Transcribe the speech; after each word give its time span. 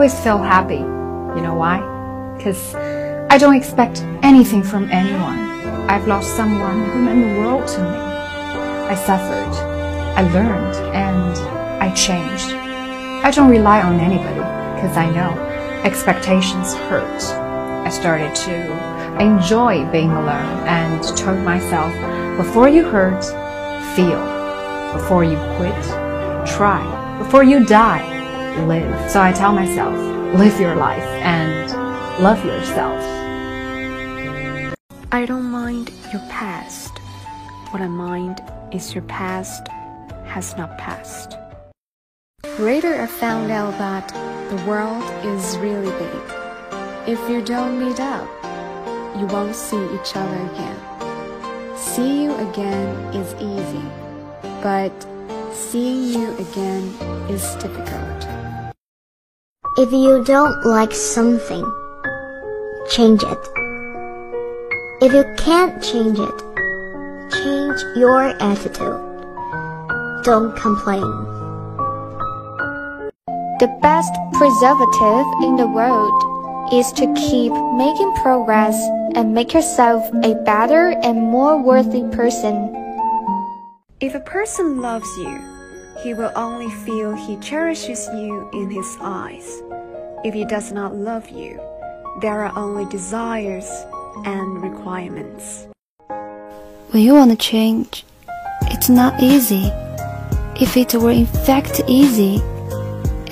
always 0.00 0.18
feel 0.20 0.38
happy. 0.38 0.78
You 1.36 1.42
know 1.42 1.52
why? 1.52 1.76
Because 2.34 2.74
I 3.28 3.36
don't 3.36 3.54
expect 3.54 4.00
anything 4.22 4.62
from 4.62 4.88
anyone. 4.88 5.38
I've 5.90 6.08
lost 6.08 6.34
someone 6.34 6.88
who 6.88 7.02
meant 7.02 7.20
the 7.20 7.38
world 7.38 7.68
to 7.68 7.82
me. 7.82 7.98
I 8.88 8.94
suffered, 8.94 9.52
I 10.16 10.22
learned, 10.32 10.74
and 10.96 11.36
I 11.82 11.92
changed. 11.92 12.48
I 13.26 13.30
don't 13.30 13.50
rely 13.50 13.82
on 13.82 14.00
anybody 14.00 14.40
because 14.74 14.96
I 14.96 15.10
know 15.10 15.38
expectations 15.84 16.72
hurt. 16.88 17.22
I 17.86 17.90
started 17.90 18.34
to 18.46 19.20
enjoy 19.20 19.84
being 19.92 20.12
alone 20.12 20.66
and 20.66 21.04
told 21.14 21.40
myself, 21.40 21.92
before 22.38 22.70
you 22.70 22.84
hurt, 22.84 23.22
feel. 23.94 24.22
Before 24.94 25.24
you 25.24 25.36
quit, 25.58 25.84
try. 26.48 26.80
Before 27.18 27.44
you 27.44 27.66
die, 27.66 28.19
live. 28.66 29.10
So 29.10 29.20
I 29.20 29.32
tell 29.32 29.52
myself, 29.52 29.94
live 30.38 30.60
your 30.60 30.76
life 30.76 31.02
and 31.22 31.70
love 32.22 32.44
yourself. 32.44 33.00
I 35.12 35.26
don't 35.26 35.50
mind 35.50 35.90
your 36.12 36.22
past. 36.28 36.98
What 37.70 37.82
I 37.82 37.88
mind 37.88 38.42
is 38.72 38.94
your 38.94 39.04
past 39.04 39.68
has 40.24 40.56
not 40.56 40.78
passed. 40.78 41.36
Later, 42.58 43.00
I 43.00 43.06
found 43.06 43.50
out 43.50 43.76
that 43.78 44.08
the 44.50 44.64
world 44.68 45.02
is 45.24 45.56
really 45.58 45.90
big. 45.98 46.22
If 47.06 47.30
you 47.30 47.42
don't 47.42 47.78
meet 47.78 48.00
up, 48.00 48.28
you 49.18 49.26
won't 49.26 49.56
see 49.56 49.82
each 49.94 50.14
other 50.14 50.40
again. 50.52 51.76
See 51.76 52.22
you 52.24 52.34
again 52.48 52.88
is 53.14 53.34
easy, 53.34 53.84
but 54.62 54.92
seeing 55.52 56.04
you 56.14 56.36
again 56.38 56.84
is 57.28 57.54
difficult. 57.56 58.26
If 59.76 59.92
you 59.92 60.24
don't 60.24 60.64
like 60.64 60.92
something, 60.92 61.64
change 62.90 63.22
it. 63.22 63.38
If 65.02 65.12
you 65.12 65.24
can't 65.38 65.82
change 65.82 66.18
it, 66.18 66.38
change 67.32 67.80
your 67.96 68.34
attitude. 68.42 69.00
Don't 70.24 70.54
complain. 70.56 71.08
The 73.60 73.68
best 73.82 74.12
preservative 74.34 75.26
in 75.44 75.56
the 75.56 75.66
world 75.66 76.72
is 76.72 76.92
to 76.92 77.12
keep 77.14 77.52
making 77.76 78.12
progress 78.22 78.76
and 79.14 79.34
make 79.34 79.52
yourself 79.54 80.08
a 80.22 80.34
better 80.44 80.94
and 81.02 81.20
more 81.20 81.60
worthy 81.60 82.04
person. 82.14 82.69
If 84.00 84.14
a 84.14 84.20
person 84.20 84.80
loves 84.80 85.14
you, 85.18 85.38
he 86.02 86.14
will 86.14 86.32
only 86.34 86.70
feel 86.70 87.12
he 87.12 87.36
cherishes 87.36 88.08
you 88.14 88.48
in 88.54 88.70
his 88.70 88.96
eyes. 88.98 89.62
If 90.24 90.32
he 90.32 90.46
does 90.46 90.72
not 90.72 90.96
love 90.96 91.28
you, 91.28 91.60
there 92.22 92.46
are 92.46 92.58
only 92.58 92.86
desires 92.86 93.68
and 94.24 94.62
requirements. 94.62 95.66
When 96.92 97.02
you 97.02 97.12
want 97.12 97.30
to 97.32 97.36
change, 97.36 98.06
it's 98.70 98.88
not 98.88 99.22
easy. 99.22 99.70
If 100.58 100.78
it 100.78 100.94
were 100.94 101.10
in 101.10 101.26
fact 101.26 101.82
easy, 101.86 102.40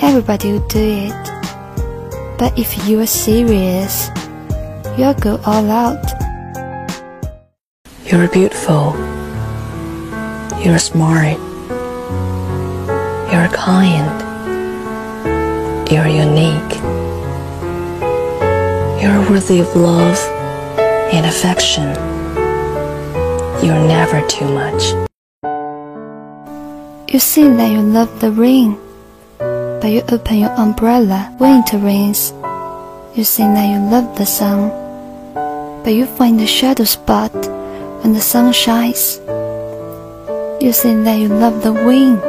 everybody 0.00 0.52
would 0.52 0.68
do 0.68 1.08
it. 1.08 2.38
But 2.38 2.58
if 2.58 2.86
you 2.86 3.00
are 3.00 3.06
serious, 3.06 4.10
you'll 4.98 5.14
go 5.14 5.40
all 5.46 5.70
out. 5.70 6.04
You're 8.04 8.28
beautiful. 8.28 9.17
You're 10.64 10.78
smart. 10.78 11.38
You're 13.30 13.48
kind. 13.54 14.10
You're 15.88 16.08
unique. 16.08 16.74
You're 19.00 19.20
worthy 19.30 19.60
of 19.60 19.74
love 19.76 20.18
and 21.14 21.24
affection. 21.24 21.94
You're 23.64 23.86
never 23.86 24.20
too 24.26 24.48
much. 24.48 24.82
You 27.12 27.20
say 27.20 27.48
that 27.48 27.70
you 27.70 27.80
love 27.80 28.20
the 28.20 28.32
rain, 28.32 28.76
but 29.38 29.86
you 29.86 30.02
open 30.10 30.38
your 30.38 30.50
umbrella 30.58 31.32
when 31.38 31.62
it 31.62 31.72
rains. 31.74 32.32
You 33.14 33.22
say 33.22 33.44
that 33.44 33.66
you 33.70 33.78
love 33.90 34.18
the 34.18 34.26
sun, 34.26 34.70
but 35.84 35.94
you 35.94 36.04
find 36.06 36.40
a 36.40 36.46
shadow 36.46 36.84
spot 36.84 37.32
when 38.02 38.12
the 38.12 38.20
sun 38.20 38.52
shines. 38.52 39.20
You 40.60 40.72
say 40.72 40.92
that 41.04 41.20
you 41.20 41.28
love 41.28 41.62
the 41.62 41.72
wind, 41.72 42.20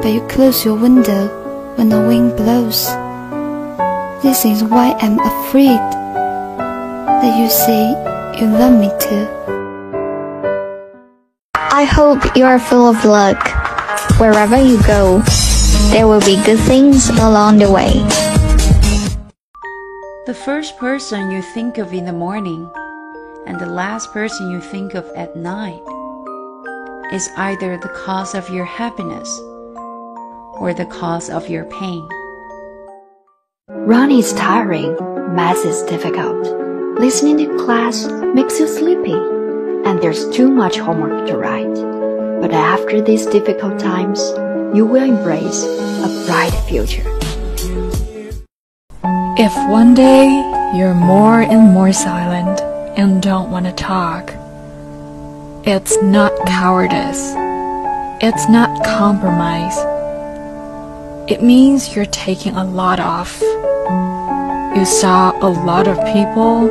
but 0.00 0.08
you 0.08 0.26
close 0.26 0.64
your 0.64 0.74
window 0.74 1.28
when 1.76 1.90
the 1.90 2.00
wind 2.00 2.34
blows. 2.34 2.88
This 4.22 4.46
is 4.46 4.64
why 4.64 4.96
I'm 5.04 5.20
afraid 5.20 5.76
that 7.20 7.36
you 7.38 7.50
say 7.50 7.92
you 8.40 8.48
love 8.48 8.80
me 8.80 8.88
too. 8.98 9.28
I 11.54 11.84
hope 11.84 12.24
you 12.34 12.46
are 12.46 12.58
full 12.58 12.88
of 12.88 13.04
luck. 13.04 13.36
Wherever 14.18 14.56
you 14.56 14.82
go, 14.84 15.20
there 15.92 16.08
will 16.08 16.24
be 16.24 16.42
good 16.46 16.60
things 16.60 17.10
along 17.20 17.58
the 17.58 17.70
way. 17.70 18.00
The 20.24 20.32
first 20.34 20.78
person 20.78 21.30
you 21.30 21.42
think 21.42 21.76
of 21.76 21.92
in 21.92 22.06
the 22.06 22.14
morning 22.14 22.66
and 23.44 23.60
the 23.60 23.68
last 23.68 24.10
person 24.14 24.50
you 24.50 24.62
think 24.62 24.94
of 24.94 25.04
at 25.14 25.36
night 25.36 25.82
is 27.12 27.30
either 27.36 27.78
the 27.78 27.88
cause 27.88 28.34
of 28.34 28.50
your 28.50 28.64
happiness 28.64 29.28
or 30.58 30.74
the 30.74 30.86
cause 30.86 31.30
of 31.30 31.48
your 31.48 31.64
pain. 31.66 32.08
Running 33.68 34.18
is 34.18 34.32
tiring, 34.32 34.96
math 35.34 35.64
is 35.64 35.82
difficult. 35.84 36.46
Listening 36.98 37.36
to 37.38 37.64
class 37.64 38.08
makes 38.34 38.58
you 38.58 38.66
sleepy, 38.66 39.12
and 39.12 40.02
there's 40.02 40.28
too 40.30 40.50
much 40.50 40.78
homework 40.78 41.28
to 41.28 41.36
write. 41.36 41.74
But 42.40 42.52
after 42.52 43.00
these 43.00 43.26
difficult 43.26 43.78
times, 43.78 44.20
you 44.76 44.84
will 44.84 45.04
embrace 45.04 45.64
a 45.64 46.24
bright 46.26 46.54
future. 46.66 47.04
If 49.38 49.54
one 49.70 49.94
day 49.94 50.26
you're 50.74 50.94
more 50.94 51.42
and 51.42 51.72
more 51.72 51.92
silent 51.92 52.60
and 52.98 53.22
don't 53.22 53.52
want 53.52 53.66
to 53.66 53.72
talk, 53.72 54.34
it's 55.66 56.00
not 56.00 56.32
cowardice. 56.46 57.34
It's 58.22 58.48
not 58.48 58.84
compromise. 58.84 59.76
It 61.28 61.42
means 61.42 61.96
you're 61.96 62.06
taking 62.06 62.54
a 62.54 62.62
lot 62.64 63.00
off. 63.00 63.40
You 64.78 64.84
saw 64.84 65.32
a 65.42 65.50
lot 65.50 65.88
of 65.88 65.96
people, 66.14 66.68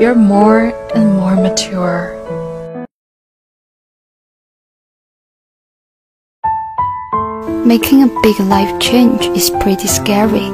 you're 0.00 0.14
more 0.14 0.72
and 0.94 1.12
more 1.12 1.36
mature. 1.36 2.14
Making 7.66 8.04
a 8.04 8.20
big 8.22 8.40
life 8.40 8.80
change 8.80 9.26
is 9.36 9.50
pretty 9.60 9.88
scary. 9.88 10.48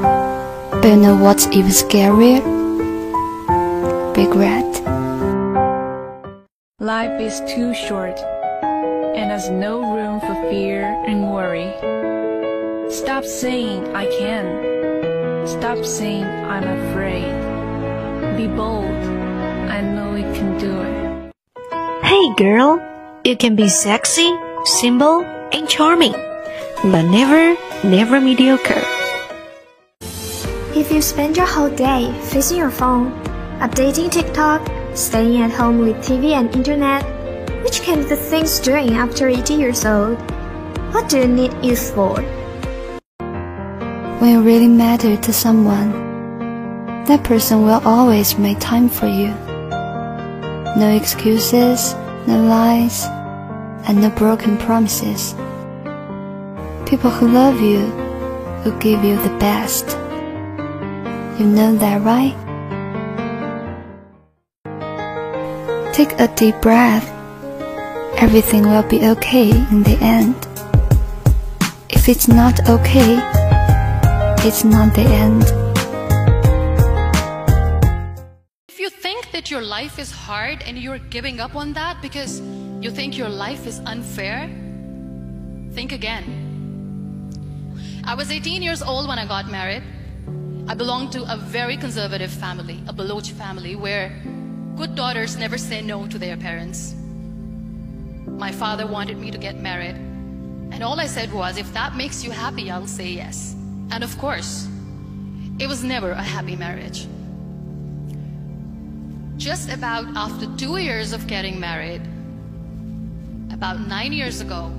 But 0.83 0.84
you 0.84 0.97
know 0.97 1.16
what's 1.16 1.47
even 1.47 1.71
scarier? 1.71 2.43
Regret. 4.16 4.73
Life 6.84 7.19
is 7.19 7.41
too 7.49 7.72
short 7.72 8.21
and 9.17 9.31
has 9.31 9.49
no 9.49 9.81
room 9.97 10.21
for 10.21 10.34
fear 10.50 10.84
and 11.09 11.33
worry. 11.33 11.72
Stop 12.93 13.25
saying 13.25 13.97
I 13.97 14.05
can. 14.05 15.49
Stop 15.49 15.83
saying 15.83 16.25
I'm 16.25 16.69
afraid. 16.69 17.33
Be 18.37 18.49
bold. 18.49 19.00
I 19.72 19.81
know 19.81 20.15
you 20.15 20.28
can 20.37 20.59
do 20.59 20.77
it. 20.84 21.33
Hey 22.05 22.34
girl, 22.37 22.77
you 23.25 23.34
can 23.34 23.56
be 23.56 23.71
sexy, 23.71 24.28
simple, 24.66 25.25
and 25.56 25.66
charming, 25.66 26.12
but 26.12 27.09
never, 27.09 27.56
never 27.83 28.21
mediocre. 28.21 28.84
If 30.77 30.93
you 30.93 31.01
spend 31.01 31.39
your 31.39 31.47
whole 31.47 31.71
day 31.71 32.13
facing 32.28 32.59
your 32.59 32.71
phone, 32.71 33.10
updating 33.65 34.13
TikTok, 34.13 34.60
staying 34.94 35.42
at 35.42 35.50
home 35.50 35.78
with 35.80 35.96
TV 35.96 36.32
and 36.32 36.54
internet, 36.54 37.02
which 37.64 37.82
can 37.82 38.02
be 38.02 38.08
the 38.08 38.16
things 38.16 38.60
doing 38.60 38.94
after 38.94 39.28
80 39.28 39.54
years 39.54 39.84
old? 39.84 40.18
What 40.92 41.08
do 41.08 41.18
you 41.18 41.26
need 41.26 41.52
youth 41.62 41.92
for? 41.94 42.22
When 44.20 44.30
you 44.30 44.42
really 44.42 44.68
matter 44.68 45.16
to 45.16 45.32
someone, 45.32 45.91
that 47.06 47.24
person 47.24 47.62
will 47.62 47.82
always 47.84 48.38
make 48.38 48.60
time 48.60 48.88
for 48.88 49.06
you. 49.06 49.28
No 50.76 50.96
excuses, 50.96 51.94
no 52.26 52.42
lies, 52.42 53.04
and 53.86 54.00
no 54.00 54.10
broken 54.10 54.56
promises. 54.56 55.34
People 56.88 57.10
who 57.10 57.28
love 57.28 57.60
you 57.60 57.80
will 58.64 58.78
give 58.78 59.04
you 59.04 59.16
the 59.16 59.36
best. 59.38 59.91
You 61.38 61.46
know 61.46 61.76
that, 61.76 62.00
right? 62.02 62.36
Take 65.94 66.18
a 66.18 66.26
deep 66.26 66.60
breath. 66.60 67.08
Everything 68.18 68.62
will 68.64 68.82
be 68.82 69.06
okay 69.10 69.50
in 69.50 69.84
the 69.84 69.96
end. 70.00 70.34
If 71.88 72.08
it's 72.08 72.26
not 72.26 72.68
okay, 72.68 73.14
it's 74.44 74.64
not 74.64 74.92
the 74.92 75.06
end. 75.06 75.44
If 78.68 78.80
you 78.80 78.91
think 78.91 79.30
that 79.30 79.52
your 79.52 79.62
life 79.62 80.00
is 80.00 80.10
hard 80.10 80.64
and 80.66 80.76
you're 80.76 80.98
giving 80.98 81.38
up 81.38 81.54
on 81.54 81.74
that 81.74 82.02
because 82.02 82.41
you 82.80 82.91
think 82.91 83.16
your 83.16 83.28
life 83.28 83.64
is 83.64 83.78
unfair, 83.86 84.50
think 85.74 85.92
again. 85.92 86.24
I 88.02 88.16
was 88.16 88.32
18 88.32 88.62
years 88.62 88.82
old 88.82 89.06
when 89.06 89.20
I 89.20 89.28
got 89.28 89.48
married. 89.48 89.84
I 90.66 90.74
belonged 90.74 91.12
to 91.12 91.22
a 91.32 91.36
very 91.36 91.76
conservative 91.76 92.32
family, 92.32 92.82
a 92.88 92.92
Baloch 92.92 93.26
family, 93.26 93.76
where 93.76 94.10
good 94.76 94.94
daughters 94.94 95.36
never 95.36 95.56
say 95.56 95.80
no 95.82 96.06
to 96.06 96.18
their 96.18 96.36
parents. 96.36 96.94
My 98.26 98.50
father 98.50 98.86
wanted 98.86 99.18
me 99.18 99.30
to 99.30 99.38
get 99.38 99.60
married. 99.60 99.97
And 100.72 100.82
all 100.82 100.98
I 100.98 101.06
said 101.06 101.32
was, 101.32 101.56
if 101.56 101.72
that 101.74 101.94
makes 101.94 102.24
you 102.24 102.32
happy, 102.32 102.71
I'll 102.71 102.86
say 102.86 103.10
yes. 103.10 103.54
And 103.91 104.03
of 104.03 104.16
course, 104.18 104.68
it 105.60 105.68
was 105.68 105.84
never 105.84 106.10
a 106.10 106.22
happy 106.22 106.56
marriage. 106.56 107.06
Just 109.36 109.71
about 109.71 110.06
after 110.16 110.47
two 110.56 110.77
years 110.78 111.12
of 111.12 111.27
getting 111.27 111.60
married, 111.60 112.03
about 113.53 113.80
nine 113.80 114.12
years 114.12 114.41
ago, 114.41 114.72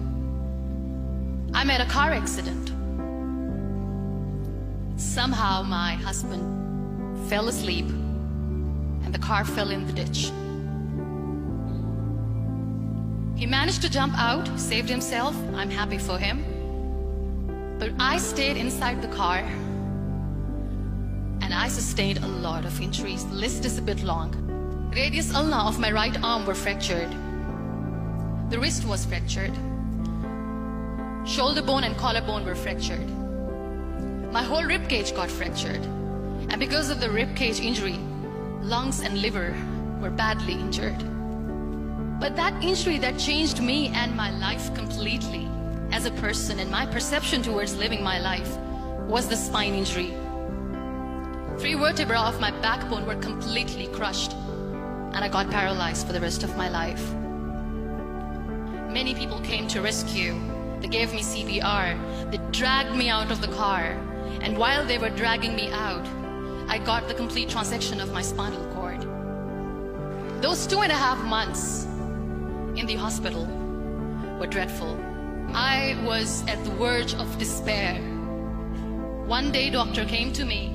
I 1.53 1.63
met 1.63 1.79
a 1.79 1.85
car 1.85 2.11
accident. 2.11 2.73
Somehow 4.99 5.61
my 5.63 5.93
husband 5.93 7.29
fell 7.29 7.47
asleep 7.47 7.85
and 9.05 9.13
the 9.13 9.19
car 9.19 9.45
fell 9.45 9.69
in 9.69 9.85
the 9.85 9.93
ditch. 9.93 10.31
He 13.39 13.45
managed 13.45 13.81
to 13.83 13.89
jump 13.89 14.13
out, 14.17 14.47
saved 14.59 14.89
himself. 14.89 15.35
I'm 15.53 15.69
happy 15.69 15.97
for 15.97 16.17
him. 16.17 16.43
But 17.77 17.91
I 17.99 18.17
stayed 18.17 18.57
inside 18.57 19.01
the 19.01 19.09
car 19.09 19.37
and 21.41 21.53
I 21.53 21.67
sustained 21.67 22.19
a 22.19 22.27
lot 22.27 22.65
of 22.65 22.81
injuries. 22.81 23.25
The 23.25 23.35
list 23.35 23.65
is 23.65 23.77
a 23.77 23.81
bit 23.81 24.01
long. 24.03 24.33
Radius 24.95 25.35
ulna 25.35 25.67
of 25.67 25.77
my 25.77 25.91
right 25.91 26.17
arm 26.23 26.45
were 26.45 26.55
fractured. 26.55 27.11
The 28.49 28.57
wrist 28.57 28.85
was 28.85 29.05
fractured. 29.05 29.53
Shoulder 31.27 31.61
bone 31.61 31.83
and 31.83 31.97
collarbone 31.97 32.45
were 32.45 32.55
fractured. 32.55 33.09
My 34.31 34.43
whole 34.43 34.63
rib 34.63 34.87
cage 34.87 35.13
got 35.13 35.29
fractured. 35.29 35.83
And 36.49 36.59
because 36.59 36.89
of 36.89 37.01
the 37.01 37.09
rib 37.09 37.35
cage 37.35 37.59
injury, 37.59 37.99
lungs 38.65 39.01
and 39.01 39.21
liver 39.21 39.55
were 40.01 40.09
badly 40.09 40.53
injured. 40.53 40.97
But 42.19 42.35
that 42.35 42.63
injury 42.63 42.97
that 42.97 43.19
changed 43.19 43.61
me 43.61 43.89
and 43.89 44.15
my 44.15 44.31
life 44.31 44.73
completely 44.73 45.47
as 45.91 46.05
a 46.05 46.11
person 46.11 46.59
and 46.59 46.71
my 46.71 46.87
perception 46.87 47.43
towards 47.43 47.75
living 47.75 48.03
my 48.03 48.19
life 48.19 48.57
was 49.07 49.27
the 49.27 49.35
spine 49.35 49.75
injury. 49.75 50.15
Three 51.59 51.75
vertebrae 51.75 52.17
of 52.17 52.41
my 52.41 52.49
backbone 52.61 53.05
were 53.05 53.15
completely 53.15 53.85
crushed 53.87 54.33
and 54.33 55.17
I 55.17 55.29
got 55.29 55.51
paralyzed 55.51 56.07
for 56.07 56.13
the 56.13 56.19
rest 56.19 56.43
of 56.43 56.57
my 56.57 56.67
life. 56.67 57.13
Many 58.91 59.13
people 59.13 59.39
came 59.41 59.67
to 59.67 59.81
rescue. 59.81 60.33
They 60.79 60.87
gave 60.87 61.13
me 61.13 61.21
CPR. 61.21 62.31
They 62.31 62.39
dragged 62.51 62.95
me 62.95 63.09
out 63.09 63.29
of 63.29 63.41
the 63.41 63.47
car. 63.49 63.97
And 64.41 64.57
while 64.57 64.85
they 64.85 64.97
were 64.97 65.09
dragging 65.11 65.55
me 65.55 65.69
out, 65.71 66.05
I 66.67 66.79
got 66.79 67.07
the 67.07 67.13
complete 67.13 67.49
transection 67.49 68.01
of 68.01 68.11
my 68.11 68.21
spinal 68.21 68.65
cord. 68.73 69.01
Those 70.41 70.67
two 70.67 70.81
and 70.81 70.91
a 70.91 70.95
half 70.95 71.17
months 71.23 71.85
in 72.75 72.85
the 72.85 72.95
hospital 72.95 73.45
were 74.39 74.47
dreadful. 74.47 74.99
I 75.53 75.97
was 76.05 76.43
at 76.47 76.63
the 76.63 76.71
verge 76.71 77.13
of 77.15 77.37
despair. 77.37 77.95
One 79.25 79.51
day 79.51 79.69
doctor 79.69 80.05
came 80.05 80.33
to 80.33 80.45
me 80.45 80.67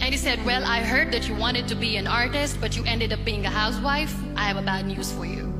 and 0.00 0.12
he 0.12 0.16
said, 0.16 0.44
well, 0.44 0.64
I 0.64 0.80
heard 0.80 1.12
that 1.12 1.28
you 1.28 1.34
wanted 1.34 1.68
to 1.68 1.74
be 1.74 1.96
an 1.96 2.06
artist, 2.06 2.60
but 2.60 2.76
you 2.76 2.84
ended 2.84 3.12
up 3.12 3.24
being 3.24 3.46
a 3.46 3.50
housewife. 3.50 4.14
I 4.36 4.42
have 4.44 4.56
a 4.56 4.62
bad 4.62 4.86
news 4.86 5.12
for 5.12 5.24
you. 5.24 5.52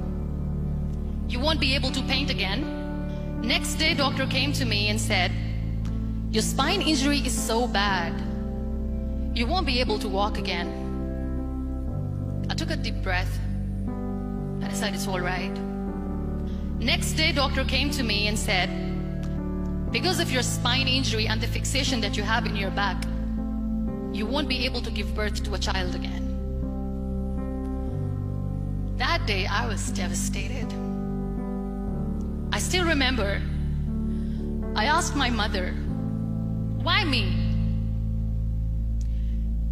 You 1.29 1.41
won't 1.41 1.61
be 1.61 1.75
able 1.75 1.93
to 1.93 2.03
paint 2.03 2.31
again. 2.31 3.41
Next 3.41 3.75
day, 3.75 3.95
doctor 3.95 4.27
came 4.27 4.53
to 4.55 4.65
me 4.65 4.89
and 4.89 5.01
said, 5.01 5.31
your 6.31 6.43
spine 6.43 6.83
injury 6.83 7.19
is 7.19 7.33
so 7.33 7.69
bad. 7.69 8.13
You 9.35 9.47
won't 9.49 9.67
be 9.67 9.81
able 9.81 9.99
to 9.99 10.09
walk 10.09 10.39
again. 10.39 10.69
I 12.49 12.55
took 12.55 12.71
a 12.71 12.77
deep 12.77 13.03
breath. 13.03 13.39
I 14.63 14.69
decided 14.69 14.95
it's 14.95 15.09
all 15.09 15.21
right. 15.21 15.53
Next 16.79 17.15
day, 17.15 17.33
doctor 17.33 17.65
came 17.65 17.91
to 17.91 18.05
me 18.05 18.29
and 18.29 18.39
said, 18.39 18.71
because 19.91 20.21
of 20.21 20.31
your 20.31 20.43
spine 20.43 20.87
injury 20.87 21.27
and 21.27 21.41
the 21.41 21.49
fixation 21.49 22.01
that 22.01 22.17
you 22.17 22.23
have 22.23 22.47
in 22.47 22.55
your 22.55 22.71
back, 22.71 23.03
you 24.13 24.25
won't 24.25 24.49
be 24.49 24.65
able 24.65 24.83
to 24.83 24.91
give 24.91 25.13
birth 25.17 25.43
to 25.45 25.55
a 25.55 25.59
child 25.59 25.97
again. 25.97 26.23
That 28.99 29.27
day, 29.27 29.47
I 29.47 29.67
was 29.67 29.91
devastated. 29.91 30.73
I 32.53 32.61
still 32.61 32.85
remember, 32.87 33.43
I 34.77 34.85
asked 34.85 35.17
my 35.17 35.31
mother, 35.31 35.73
why 36.83 37.03
me? 37.05 37.54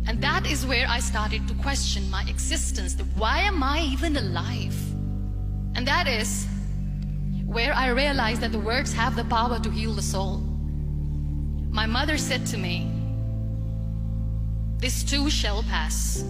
And 0.06 0.20
that 0.22 0.46
is 0.46 0.66
where 0.66 0.86
I 0.88 0.98
started 1.00 1.46
to 1.48 1.54
question 1.54 2.10
my 2.10 2.24
existence. 2.28 2.96
Why 3.16 3.38
am 3.38 3.62
I 3.62 3.80
even 3.82 4.16
alive? 4.16 4.76
And 5.74 5.86
that 5.86 6.06
is 6.06 6.46
where 7.46 7.72
I 7.74 7.88
realized 7.88 8.40
that 8.40 8.52
the 8.52 8.58
words 8.58 8.92
have 8.92 9.14
the 9.14 9.24
power 9.24 9.58
to 9.60 9.70
heal 9.70 9.92
the 9.92 10.02
soul. 10.02 10.38
My 11.70 11.86
mother 11.86 12.18
said 12.18 12.46
to 12.46 12.58
me, 12.58 12.90
this 14.78 15.04
too 15.04 15.30
shall 15.30 15.62
pass. 15.62 16.24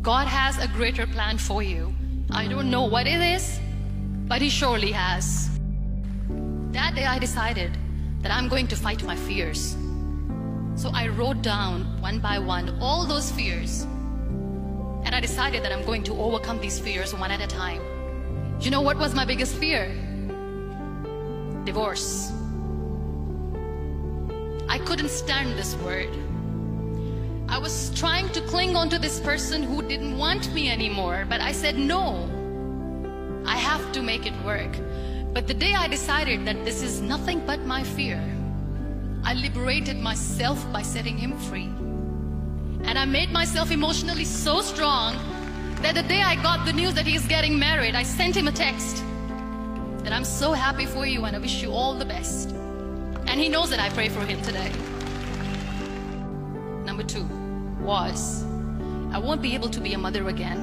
God 0.00 0.26
has 0.26 0.56
a 0.58 0.68
greater 0.68 1.06
plan 1.06 1.36
for 1.36 1.62
you. 1.62 1.94
I 2.30 2.48
don't 2.48 2.70
know 2.70 2.84
what 2.84 3.06
it 3.06 3.20
is, 3.20 3.60
but 4.26 4.40
He 4.40 4.48
surely 4.48 4.92
has. 4.92 5.50
That 6.72 6.94
day 6.94 7.04
I 7.04 7.18
decided 7.18 7.76
that 8.22 8.32
I'm 8.32 8.48
going 8.48 8.66
to 8.68 8.76
fight 8.76 9.02
my 9.04 9.14
fears. 9.14 9.76
So 10.76 10.90
I 10.92 11.08
wrote 11.08 11.40
down 11.40 11.84
one 12.02 12.20
by 12.20 12.38
one 12.38 12.78
all 12.82 13.06
those 13.06 13.32
fears. 13.32 13.82
And 15.04 15.14
I 15.14 15.20
decided 15.20 15.62
that 15.64 15.72
I'm 15.72 15.84
going 15.86 16.02
to 16.04 16.12
overcome 16.20 16.60
these 16.60 16.78
fears 16.78 17.14
one 17.14 17.30
at 17.30 17.40
a 17.40 17.46
time. 17.46 17.80
You 18.60 18.70
know 18.70 18.82
what 18.82 18.98
was 18.98 19.14
my 19.14 19.24
biggest 19.24 19.56
fear? 19.56 19.88
Divorce. 21.64 22.30
I 24.68 24.78
couldn't 24.84 25.08
stand 25.08 25.56
this 25.58 25.74
word. 25.76 26.10
I 27.48 27.56
was 27.56 27.90
trying 27.98 28.28
to 28.32 28.42
cling 28.42 28.76
on 28.76 28.90
to 28.90 28.98
this 28.98 29.18
person 29.18 29.62
who 29.62 29.80
didn't 29.80 30.18
want 30.18 30.52
me 30.52 30.68
anymore, 30.68 31.24
but 31.26 31.40
I 31.40 31.52
said 31.52 31.78
no. 31.78 32.28
I 33.46 33.56
have 33.56 33.92
to 33.92 34.02
make 34.02 34.26
it 34.26 34.34
work. 34.44 34.76
But 35.32 35.46
the 35.46 35.54
day 35.54 35.72
I 35.72 35.88
decided 35.88 36.44
that 36.44 36.64
this 36.66 36.82
is 36.82 37.00
nothing 37.00 37.40
but 37.46 37.60
my 37.60 37.82
fear, 37.82 38.20
I 39.26 39.34
liberated 39.34 39.98
myself 39.98 40.64
by 40.72 40.82
setting 40.82 41.18
him 41.18 41.36
free. 41.36 41.68
And 42.84 42.96
I 42.96 43.04
made 43.04 43.32
myself 43.32 43.72
emotionally 43.72 44.24
so 44.24 44.62
strong 44.62 45.16
that 45.82 45.96
the 45.96 46.04
day 46.04 46.22
I 46.22 46.36
got 46.36 46.64
the 46.64 46.72
news 46.72 46.94
that 46.94 47.08
he's 47.08 47.26
getting 47.26 47.58
married, 47.58 47.96
I 47.96 48.04
sent 48.04 48.36
him 48.36 48.46
a 48.46 48.52
text 48.52 49.02
that 50.04 50.12
I'm 50.12 50.22
so 50.22 50.52
happy 50.52 50.86
for 50.86 51.04
you 51.04 51.24
and 51.24 51.34
I 51.34 51.40
wish 51.40 51.60
you 51.60 51.72
all 51.72 51.94
the 51.94 52.04
best. 52.04 52.50
And 53.26 53.40
he 53.40 53.48
knows 53.48 53.68
that 53.70 53.80
I 53.80 53.88
pray 53.90 54.08
for 54.08 54.20
him 54.20 54.40
today. 54.42 54.70
Number 56.84 57.02
two 57.02 57.24
was 57.80 58.44
I 59.10 59.18
won't 59.18 59.42
be 59.42 59.56
able 59.56 59.70
to 59.70 59.80
be 59.80 59.94
a 59.94 59.98
mother 59.98 60.28
again. 60.28 60.60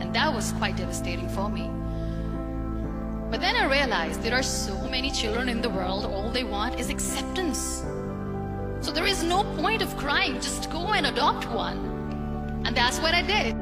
And 0.00 0.12
that 0.16 0.34
was 0.34 0.50
quite 0.54 0.76
devastating 0.76 1.28
for 1.28 1.48
me. 1.48 1.70
But 3.30 3.40
then 3.40 3.54
I 3.54 3.64
realized 3.66 4.22
there 4.22 4.34
are 4.34 4.42
so 4.42 4.76
many 4.88 5.10
children 5.12 5.48
in 5.48 5.62
the 5.62 5.70
world, 5.70 6.04
all 6.04 6.30
they 6.30 6.42
want 6.42 6.80
is 6.80 6.90
acceptance. 6.90 7.84
So 8.80 8.90
there 8.90 9.06
is 9.06 9.22
no 9.22 9.44
point 9.54 9.82
of 9.82 9.96
crying, 9.96 10.34
just 10.40 10.68
go 10.70 10.88
and 10.88 11.06
adopt 11.06 11.48
one. 11.48 12.62
And 12.66 12.76
that's 12.76 12.98
what 12.98 13.14
I 13.14 13.22
did. 13.22 13.54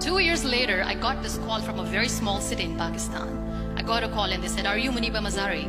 Two 0.00 0.20
years 0.20 0.44
later, 0.46 0.82
I 0.82 0.94
got 0.94 1.22
this 1.22 1.36
call 1.38 1.60
from 1.60 1.78
a 1.78 1.84
very 1.84 2.08
small 2.08 2.40
city 2.40 2.64
in 2.64 2.76
Pakistan. 2.78 3.74
I 3.76 3.82
got 3.82 4.02
a 4.02 4.08
call 4.08 4.32
and 4.32 4.42
they 4.42 4.48
said, 4.48 4.64
are 4.64 4.78
you 4.78 4.90
Muniba 4.90 5.18
Mazari? 5.18 5.68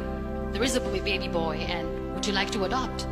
There 0.54 0.64
is 0.64 0.78
a 0.78 0.80
baby 0.80 1.28
boy 1.28 1.58
and 1.58 2.14
would 2.14 2.26
you 2.26 2.32
like 2.32 2.52
to 2.52 2.64
adopt? 2.64 3.04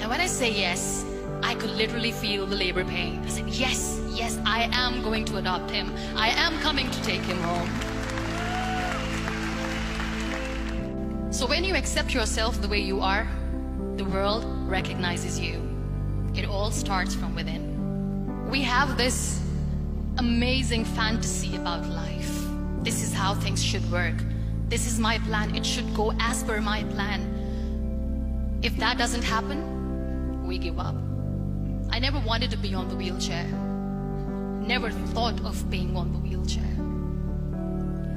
And 0.00 0.08
when 0.08 0.20
I 0.20 0.26
say 0.26 0.50
yes, 0.50 1.04
I 1.42 1.54
could 1.56 1.70
literally 1.70 2.12
feel 2.12 2.46
the 2.46 2.56
labor 2.56 2.84
pain. 2.84 3.22
I 3.22 3.28
said, 3.28 3.48
yes, 3.48 4.00
yes, 4.08 4.38
I 4.46 4.70
am 4.72 5.02
going 5.02 5.26
to 5.26 5.36
adopt 5.36 5.70
him. 5.70 5.92
I 6.16 6.28
am 6.30 6.58
coming 6.60 6.90
to 6.90 7.02
take 7.02 7.20
him 7.22 7.38
home. 7.42 7.93
So 11.34 11.48
when 11.48 11.64
you 11.64 11.74
accept 11.74 12.14
yourself 12.14 12.62
the 12.62 12.68
way 12.68 12.78
you 12.78 13.00
are, 13.00 13.26
the 13.96 14.04
world 14.04 14.44
recognizes 14.68 15.40
you. 15.40 15.60
It 16.32 16.44
all 16.44 16.70
starts 16.70 17.12
from 17.12 17.34
within. 17.34 18.48
We 18.48 18.62
have 18.62 18.96
this 18.96 19.42
amazing 20.18 20.84
fantasy 20.84 21.56
about 21.56 21.88
life. 21.88 22.30
This 22.84 23.02
is 23.02 23.12
how 23.12 23.34
things 23.34 23.64
should 23.64 23.82
work. 23.90 24.14
This 24.68 24.86
is 24.86 25.00
my 25.00 25.18
plan. 25.26 25.56
It 25.56 25.66
should 25.66 25.92
go 25.92 26.12
as 26.20 26.44
per 26.44 26.60
my 26.60 26.84
plan. 26.84 28.60
If 28.62 28.76
that 28.76 28.96
doesn't 28.96 29.24
happen, 29.24 30.46
we 30.46 30.56
give 30.56 30.78
up. 30.78 30.94
I 31.90 31.98
never 31.98 32.20
wanted 32.20 32.52
to 32.52 32.56
be 32.56 32.74
on 32.74 32.88
the 32.88 32.94
wheelchair. 32.94 33.46
Never 34.68 34.92
thought 34.92 35.44
of 35.44 35.68
being 35.68 35.96
on 35.96 36.12
the 36.12 36.18
wheelchair. 36.20 36.73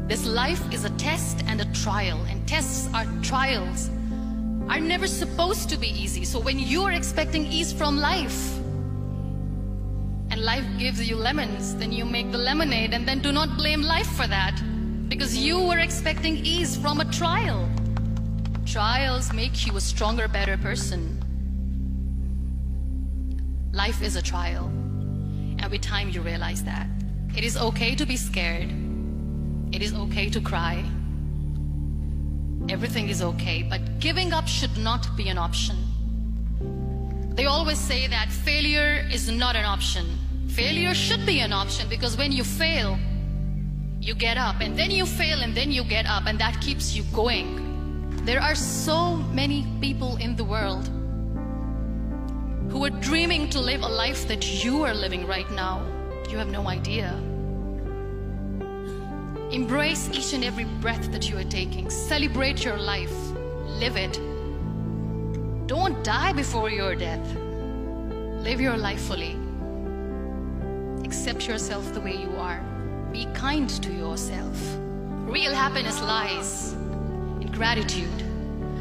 This 0.08 0.26
life 0.26 0.62
is 0.74 0.86
a 0.86 0.90
test 0.92 1.44
and 1.48 1.60
a 1.60 1.66
trial, 1.74 2.24
and 2.30 2.48
tests 2.48 2.90
are 2.94 3.06
trials 3.22 3.90
are 4.70 4.80
never 4.80 5.08
supposed 5.08 5.70
to 5.70 5.78
be 5.78 5.88
easy. 5.88 6.24
So 6.24 6.40
when 6.40 6.60
you 6.60 6.84
are 6.84 6.92
expecting 6.92 7.46
ease 7.46 7.74
from 7.74 7.98
life, 7.98 8.58
and 10.30 10.42
life 10.42 10.66
gives 10.78 11.08
you 11.10 11.16
lemons, 11.16 11.76
then 11.76 11.92
you 11.92 12.06
make 12.06 12.32
the 12.32 12.38
lemonade, 12.38 12.94
and 12.94 13.08
then 13.08 13.20
do 13.20 13.32
not 13.32 13.58
blame 13.58 13.82
life 13.82 14.08
for 14.08 14.28
that, 14.28 14.62
because 15.10 15.38
you 15.38 15.60
were 15.60 15.80
expecting 15.80 16.38
ease 16.38 16.78
from 16.78 17.02
a 17.02 17.06
trial. 17.12 17.70
Trials 18.66 19.34
make 19.34 19.66
you 19.66 19.76
a 19.76 19.82
stronger, 19.82 20.28
better 20.28 20.58
person. 20.58 21.22
Life 23.74 24.02
is 24.02 24.16
a 24.16 24.22
trial, 24.22 24.72
Every 25.60 25.80
time 25.80 26.10
you 26.10 26.22
realize 26.22 26.64
that. 26.64 26.88
It 27.36 27.44
is 27.44 27.58
okay 27.58 27.96
to 27.96 28.06
be 28.06 28.16
scared. 28.16 28.87
It 29.72 29.82
is 29.82 29.94
okay 29.94 30.30
to 30.30 30.40
cry. 30.40 30.84
Everything 32.70 33.10
is 33.10 33.22
okay, 33.22 33.64
but 33.64 34.00
giving 34.00 34.34
up 34.34 34.48
should 34.48 34.78
not 34.78 35.16
be 35.16 35.30
an 35.30 35.38
option. 35.38 35.78
They 37.36 37.46
always 37.46 37.78
say 37.78 38.08
that 38.08 38.32
failure 38.32 39.08
is 39.12 39.30
not 39.30 39.56
an 39.56 39.66
option. 39.66 40.06
Failure 40.48 40.94
should 40.94 41.26
be 41.26 41.40
an 41.40 41.54
option 41.54 41.88
because 41.88 42.18
when 42.18 42.32
you 42.32 42.44
fail, 42.44 42.98
you 44.02 44.16
get 44.16 44.38
up, 44.38 44.62
and 44.62 44.78
then 44.78 44.90
you 44.90 45.06
fail, 45.06 45.42
and 45.42 45.54
then 45.54 45.72
you 45.72 45.84
get 45.84 46.06
up, 46.06 46.26
and 46.26 46.40
that 46.40 46.60
keeps 46.62 46.96
you 46.96 47.04
going. 47.14 47.64
There 48.26 48.42
are 48.42 48.56
so 48.56 49.18
many 49.18 49.66
people 49.82 50.18
in 50.18 50.36
the 50.36 50.44
world 50.44 50.90
who 52.70 52.84
are 52.86 52.90
dreaming 52.90 53.50
to 53.50 53.60
live 53.60 53.82
a 53.82 53.88
life 53.88 54.28
that 54.28 54.64
you 54.64 54.84
are 54.84 54.94
living 54.94 55.26
right 55.28 55.50
now. 55.52 55.86
You 56.30 56.38
have 56.38 56.50
no 56.50 56.68
idea. 56.68 57.14
Embrace 59.58 60.08
each 60.14 60.34
and 60.34 60.44
every 60.46 60.66
breath 60.66 61.12
that 61.12 61.32
you 61.32 61.36
are 61.36 61.44
taking. 61.44 61.90
Celebrate 61.90 62.64
your 62.64 62.78
life. 62.78 63.18
Live 63.82 63.98
it. 63.98 64.14
Don't 65.66 66.04
die 66.04 66.32
before 66.32 66.70
your 66.70 66.94
death. 66.94 67.26
Live 68.44 68.62
your 68.62 68.78
life 68.78 69.02
fully. 69.02 69.36
Accept 71.04 71.48
yourself 71.48 71.92
the 71.96 72.00
way 72.00 72.16
you 72.16 72.30
are. 72.38 72.62
Be 73.12 73.26
kind 73.34 73.68
to 73.82 73.92
yourself. 73.92 74.56
Real 75.26 75.56
happiness 75.56 76.00
lies 76.04 76.74
in 77.42 77.52
gratitude. 77.52 78.24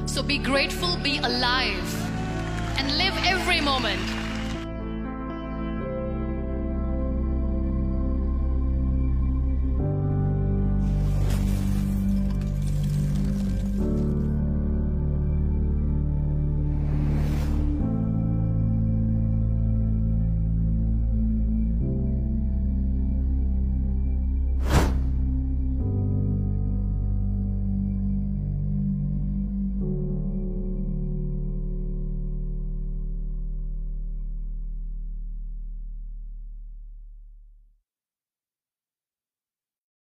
So 0.05 0.23
be 0.23 0.37
grateful, 0.37 0.99
be 0.99 1.17
alive, 1.17 1.91
and 2.77 2.99
live 2.99 3.15
every 3.25 3.63
moment 3.63 4.26